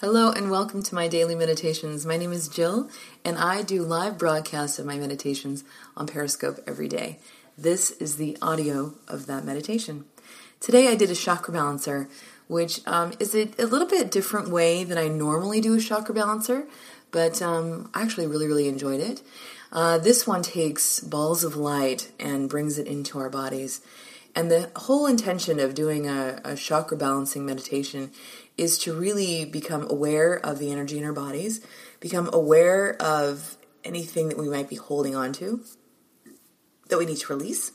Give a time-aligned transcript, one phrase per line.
[0.00, 2.06] Hello and welcome to my daily meditations.
[2.06, 2.88] My name is Jill
[3.24, 5.64] and I do live broadcasts of my meditations
[5.96, 7.18] on Periscope every day.
[7.58, 10.04] This is the audio of that meditation.
[10.60, 12.08] Today I did a chakra balancer,
[12.46, 16.14] which um, is a, a, little bit different way than I normally do a chakra
[16.14, 16.68] balancer,
[17.10, 19.20] but um, I actually really, really enjoyed it.
[19.72, 23.80] Uh, this one takes balls of light and brings it into our bodies.
[24.34, 28.12] And the whole intention of doing a, a chakra balancing meditation
[28.56, 31.60] is to really become aware of the energy in our bodies,
[32.00, 35.64] become aware of anything that we might be holding on to
[36.88, 37.72] that we need to release,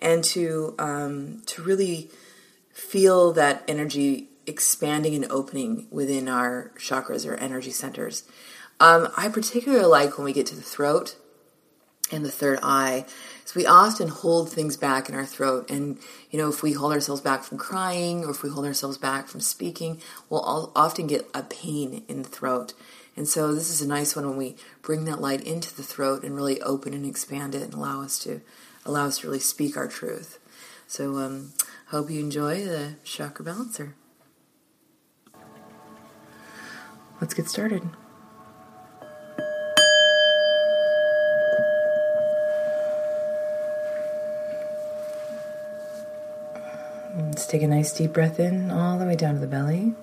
[0.00, 2.10] and to um, to really
[2.72, 8.24] feel that energy expanding and opening within our chakras or energy centers.
[8.80, 11.16] Um, I particularly like when we get to the throat
[12.10, 13.04] and the third eye
[13.48, 15.70] so we often hold things back in our throat.
[15.70, 15.96] And,
[16.30, 19.26] you know, if we hold ourselves back from crying or if we hold ourselves back
[19.26, 22.74] from speaking, we'll often get a pain in the throat.
[23.16, 26.24] And so this is a nice one when we bring that light into the throat
[26.24, 28.42] and really open and expand it and allow us to
[28.84, 30.38] allow us to really speak our truth.
[30.86, 31.54] So um,
[31.86, 33.94] hope you enjoy the chakra balancer.
[37.18, 37.88] Let's get started.
[47.48, 49.94] Take a nice deep breath in all the way down to the belly.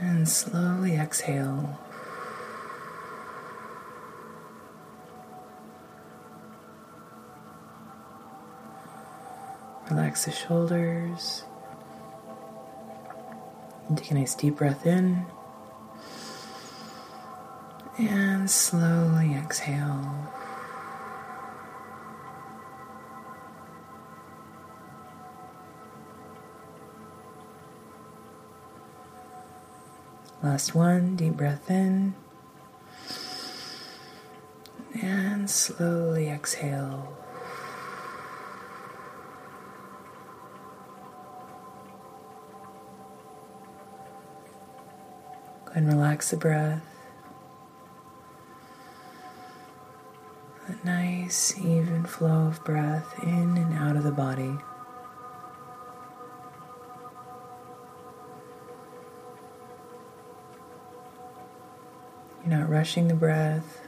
[0.00, 1.78] And slowly exhale.
[9.90, 11.44] Relax the shoulders.
[13.88, 15.26] And take a nice deep breath in.
[17.98, 20.32] And slowly exhale.
[30.42, 32.14] Last one, deep breath in.
[35.02, 37.14] And slowly exhale.
[45.66, 46.82] Go ahead and relax the breath.
[50.68, 54.56] A nice, even flow of breath in and out of the body.
[62.50, 63.80] You're not rushing the breath,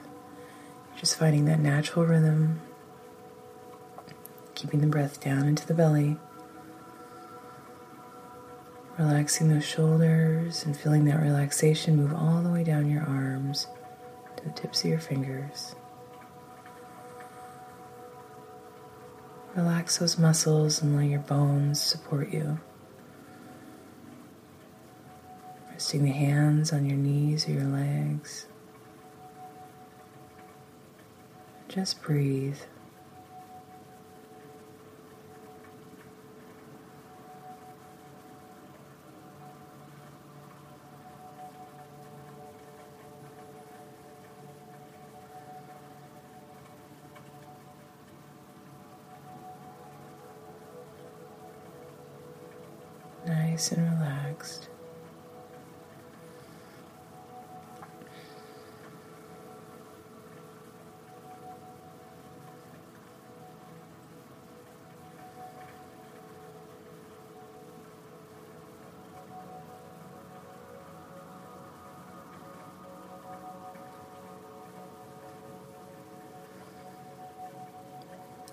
[0.91, 2.61] you're just finding that natural rhythm,
[4.55, 6.17] keeping the breath down into the belly,
[8.97, 13.67] relaxing those shoulders and feeling that relaxation move all the way down your arms
[14.37, 15.75] to the tips of your fingers.
[19.57, 22.61] Relax those muscles and let your bones support you.
[25.73, 28.47] Resting the hands on your knees or your legs.
[31.73, 32.55] Just breathe.
[53.27, 54.22] Nice and relaxed.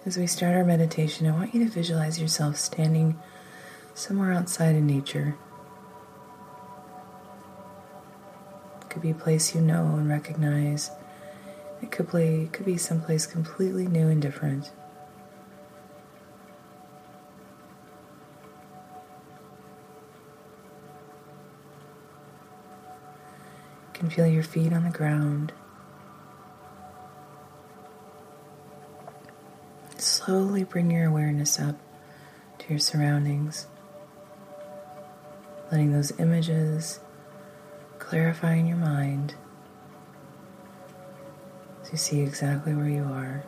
[0.10, 3.20] As we start our meditation, I want you to visualize yourself standing
[3.94, 5.38] somewhere outside in nature.
[8.82, 10.90] It could be a place you know and recognize.
[11.84, 14.72] It could, play, it could be someplace completely new and different.
[23.86, 25.54] You can feel your feet on the ground.
[30.30, 31.76] Slowly bring your awareness up
[32.60, 33.66] to your surroundings.
[35.72, 37.00] letting those images
[37.98, 39.34] clarify in your mind
[41.82, 43.44] so you see exactly where you are.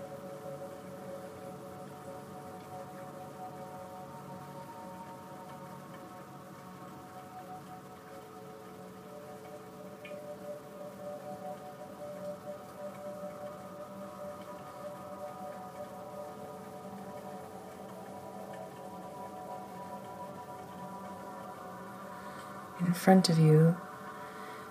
[22.91, 23.77] In front of you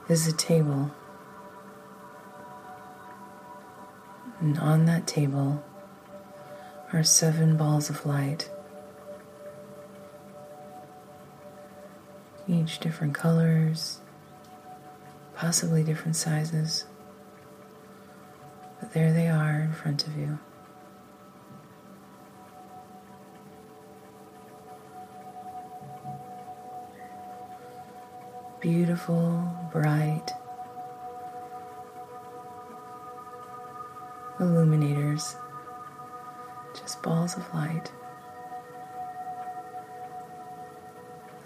[0.07, 0.91] is a table.
[4.41, 5.65] And on that table
[6.93, 8.51] are seven balls of light,
[12.47, 14.01] each different colors,
[15.35, 16.85] possibly different sizes.
[18.81, 20.39] But there they are in front of you.
[28.61, 30.33] Beautiful, bright
[34.39, 35.37] illuminators,
[36.79, 37.91] just balls of light.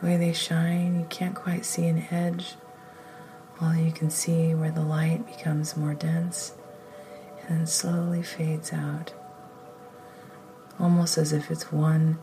[0.00, 2.54] The way they shine, you can't quite see an edge.
[3.60, 6.54] All you can see where the light becomes more dense
[7.46, 9.12] and then slowly fades out,
[10.80, 12.18] almost as if it's one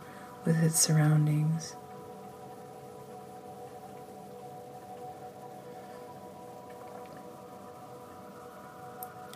[0.45, 1.75] with its surroundings.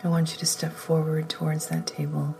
[0.06, 2.36] I want you to step forward towards that table.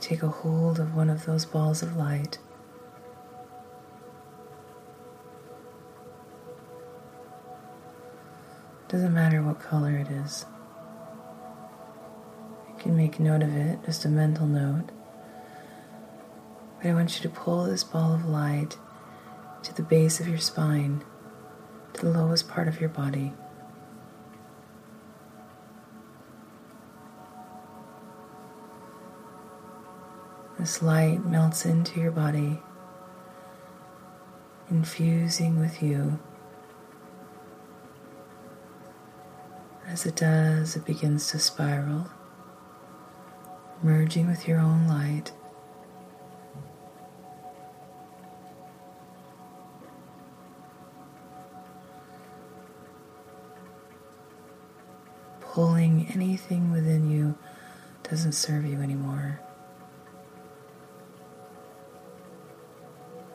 [0.00, 2.38] Take a hold of one of those balls of light.
[8.88, 10.46] Doesn't matter what color it is.
[12.66, 14.88] You can make note of it, just a mental note.
[16.84, 18.76] But I want you to pull this ball of light
[19.62, 21.02] to the base of your spine,
[21.94, 23.32] to the lowest part of your body.
[30.58, 32.60] This light melts into your body,
[34.68, 36.18] infusing with you.
[39.86, 42.10] As it does, it begins to spiral,
[43.82, 45.32] merging with your own light.
[55.54, 57.32] Pulling anything within you
[58.10, 59.40] doesn't serve you anymore.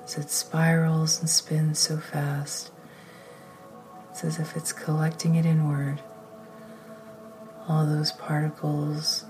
[0.04, 2.72] As it spirals and spins so fast,
[4.12, 6.02] it's as if it's collecting it inward.
[7.70, 9.24] All those particles,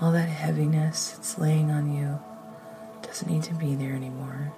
[0.00, 2.18] all that heaviness that's laying on you
[3.02, 4.54] doesn't need to be there anymore.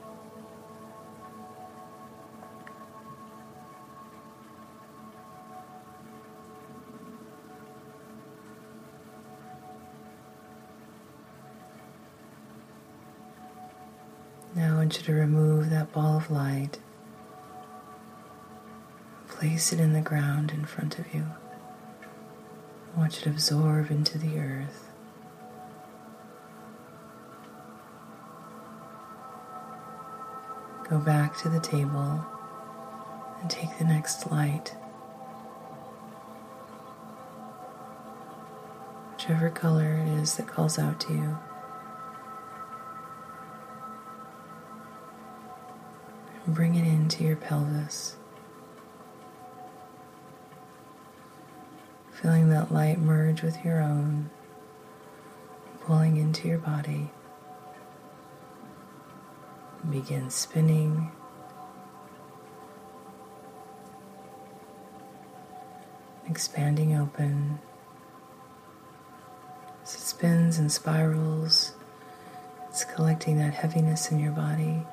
[14.86, 16.78] Want you to remove that ball of light.
[19.26, 21.26] Place it in the ground in front of you.
[22.94, 24.88] I want you to absorb into the earth.
[30.88, 32.24] Go back to the table
[33.40, 34.72] and take the next light.
[39.14, 41.38] Whichever color it is that calls out to you.
[46.46, 48.16] Bring it into your pelvis.
[52.12, 54.30] Feeling that light merge with your own,
[55.80, 57.10] pulling into your body.
[59.90, 61.10] Begin spinning.
[66.28, 67.58] Expanding open.
[69.82, 71.74] As it spins and spirals,
[72.68, 74.84] it's collecting that heaviness in your body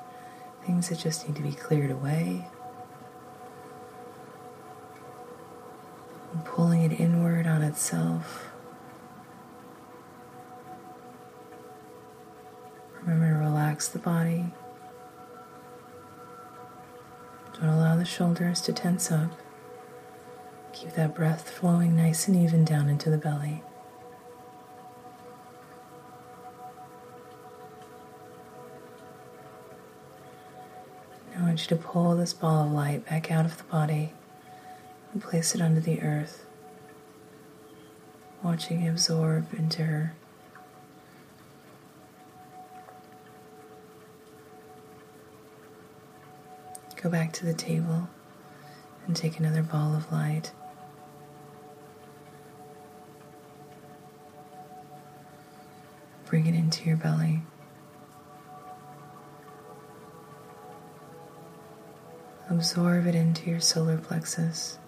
[0.64, 2.46] things that just need to be cleared away.
[6.32, 8.50] And pulling it inward on itself.
[13.02, 14.46] Remember to relax the body.
[17.60, 19.30] Don't allow the shoulders to tense up.
[20.72, 23.62] Keep that breath flowing nice and even down into the belly.
[31.54, 34.12] Want you to pull this ball of light back out of the body
[35.12, 36.44] and place it under the earth,
[38.42, 40.16] watching it absorb into her.
[47.00, 48.08] Go back to the table
[49.06, 50.50] and take another ball of light.
[56.24, 57.42] Bring it into your belly.
[62.54, 64.78] Absorb it into your solar plexus.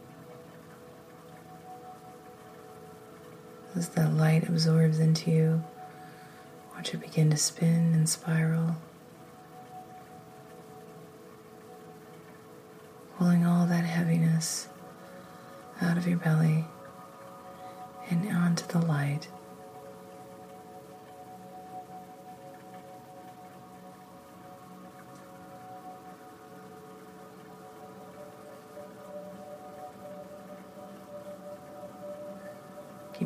[3.75, 5.64] As that light absorbs into you,
[6.76, 8.76] watch it begin to spin and spiral,
[13.18, 14.68] pulling all that heaviness
[15.82, 16.66] out of your belly
[18.08, 19.26] and onto the light.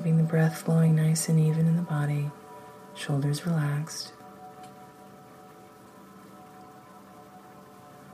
[0.00, 2.30] Keeping the breath flowing nice and even in the body,
[2.95, 4.14] shoulders relaxed.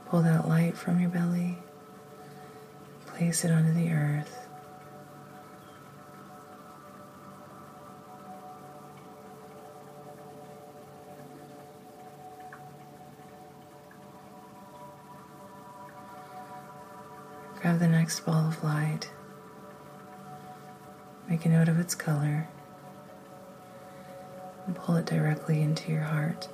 [0.09, 1.57] Pull that light from your belly,
[3.05, 4.49] place it onto the earth.
[17.61, 19.09] Grab the next ball of light.
[21.29, 22.47] Make a note of its color
[24.65, 26.47] and pull it directly into your heart.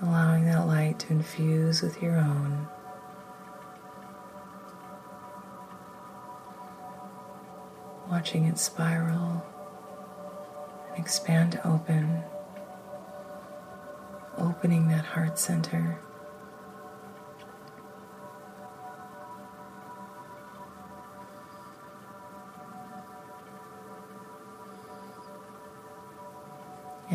[0.00, 2.68] Allowing that light to infuse with your own.
[8.08, 9.44] Watching it spiral
[10.90, 12.22] and expand open,
[14.38, 15.98] opening that heart center.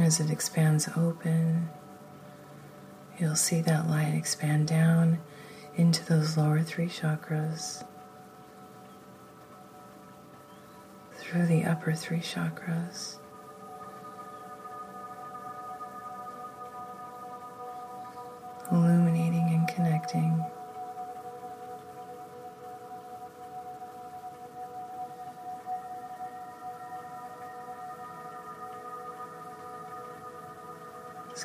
[0.09, 1.69] As it expands open,
[3.19, 5.19] you'll see that light expand down
[5.75, 7.85] into those lower three chakras,
[11.19, 13.17] through the upper three chakras.
[18.71, 20.43] Illuminating and connecting.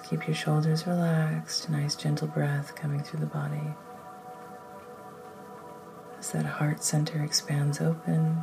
[0.09, 3.75] Keep your shoulders relaxed, nice gentle breath coming through the body.
[6.19, 8.43] As that heart center expands open,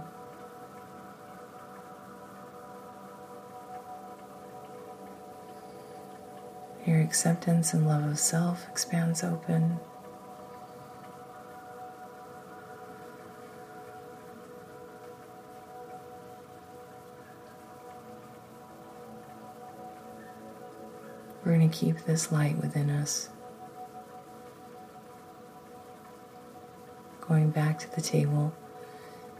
[6.86, 9.80] your acceptance and love of self expands open.
[21.43, 23.29] We're going to keep this light within us.
[27.21, 28.53] Going back to the table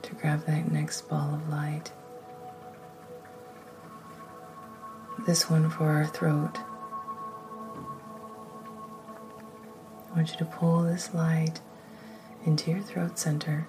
[0.02, 1.92] to grab that next ball of light.
[5.28, 6.58] This one for our throat.
[10.10, 11.62] I want you to pull this light
[12.46, 13.68] into your throat center.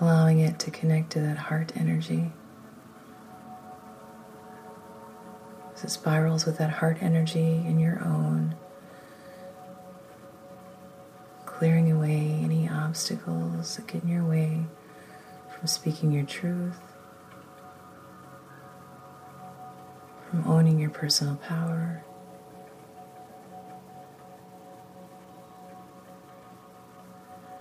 [0.00, 2.30] Allowing it to connect to that heart energy.
[5.78, 8.56] As it spirals with that heart energy in your own,
[11.46, 14.64] clearing away any obstacles that get in your way
[15.56, 16.80] from speaking your truth,
[20.28, 22.02] from owning your personal power.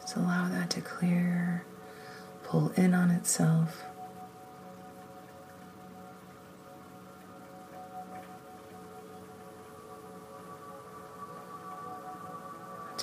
[0.02, 1.64] Just allow that to clear,
[2.44, 3.84] pull in on itself.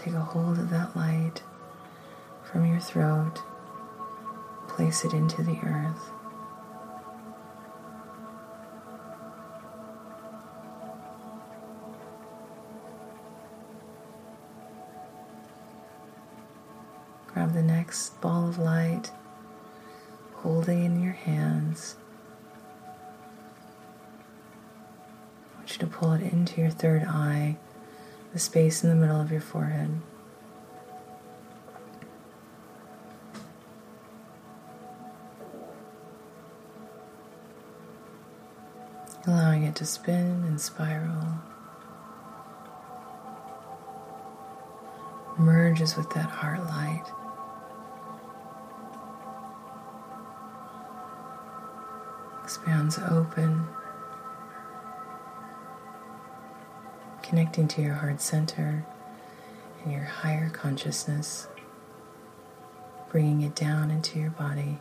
[0.05, 1.43] Take a hold of that light
[2.43, 3.41] from your throat,
[4.69, 6.11] place it into the earth.
[17.29, 19.11] Grab the next ball of light,
[20.35, 21.97] hold it in your hands.
[25.55, 27.57] I want you to pull it into your third eye
[28.35, 29.89] the space in the middle of your forehead.
[39.25, 41.29] Allowing it to spin and spiral.
[45.39, 47.05] Merges with that heart light.
[52.43, 53.65] Expands open
[57.25, 58.87] connecting to your heart center
[59.83, 61.49] and your higher consciousness,
[63.11, 64.79] bringing it down into your body.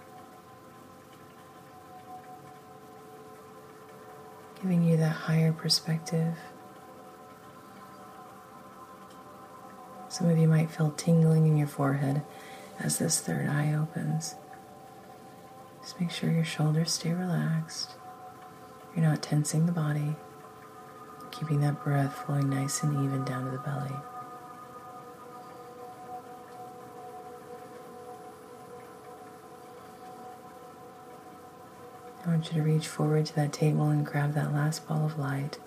[4.64, 6.36] giving you that higher perspective.
[10.08, 12.24] Some of you might feel tingling in your forehead
[12.80, 14.36] as this third eye opens.
[15.82, 17.92] Just make sure your shoulders stay relaxed.
[18.96, 20.16] You're not tensing the body,
[21.34, 23.96] keeping that breath flowing nice and even down to the belly.
[32.26, 35.18] I want you to reach forward to that table and grab that last ball of
[35.18, 35.58] light,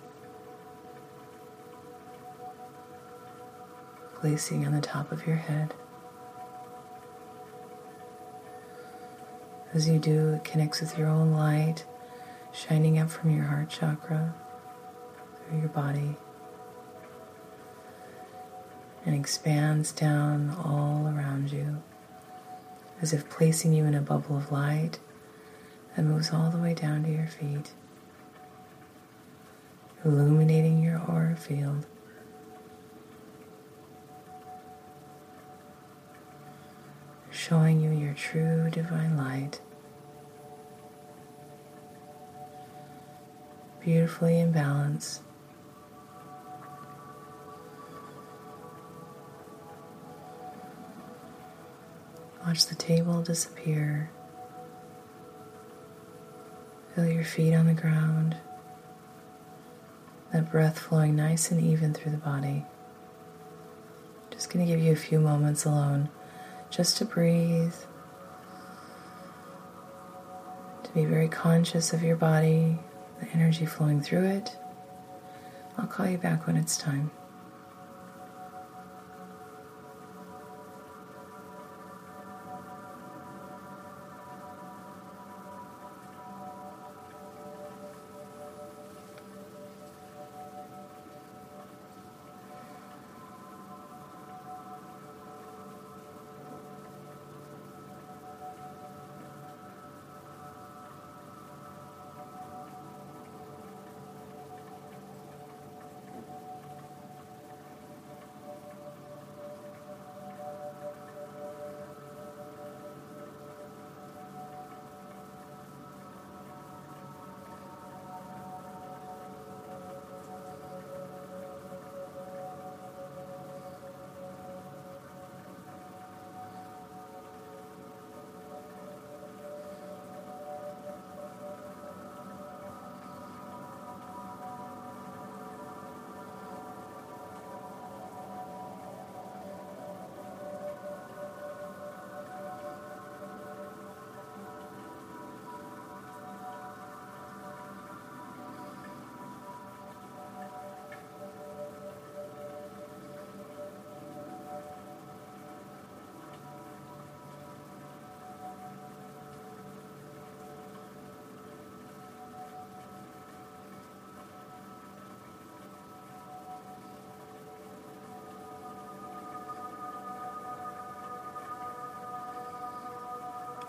[4.14, 5.74] placing on the top of your head.
[9.74, 11.84] As you do, it connects with your own light,
[12.52, 14.34] shining up from your heart chakra
[15.48, 16.16] through your body
[19.04, 21.82] and expands down all around you
[23.00, 24.98] as if placing you in a bubble of light
[25.94, 27.72] that moves all the way down to your feet,
[30.04, 31.86] illuminating your aura field.
[37.30, 39.60] Showing you your true divine light,
[43.80, 45.20] beautifully in balance.
[52.46, 54.10] Watch the table disappear
[56.94, 58.38] Feel your feet on the ground.
[60.32, 62.64] That breath flowing nice and even through the body.
[64.30, 66.08] Just going to give you a few moments alone
[66.70, 67.74] just to breathe,
[70.84, 72.78] to be very conscious of your body,
[73.20, 74.56] the energy flowing through it.
[75.76, 77.10] I'll call you back when it's time.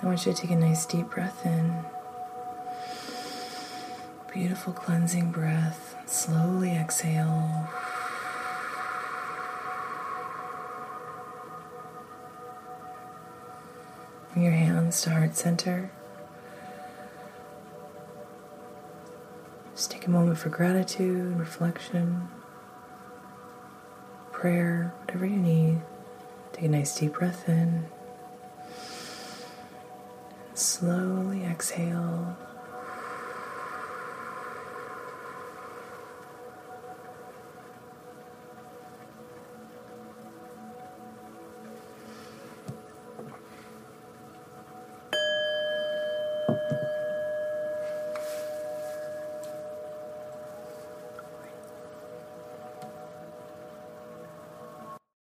[0.08, 1.84] I want you to take a nice deep breath in.
[4.32, 5.98] Beautiful cleansing breath.
[6.06, 7.68] Slowly exhale.
[14.32, 15.92] Bring your hands to heart center.
[19.76, 22.30] Just take a moment for gratitude, reflection,
[24.32, 25.82] prayer, whatever you need.
[26.54, 27.88] Take a nice deep breath in.
[30.58, 32.36] Slowly exhale.